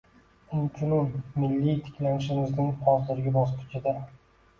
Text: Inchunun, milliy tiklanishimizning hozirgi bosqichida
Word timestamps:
Inchunun, 0.59 1.11
milliy 1.43 1.77
tiklanishimizning 1.89 2.71
hozirgi 2.87 3.35
bosqichida 3.37 3.95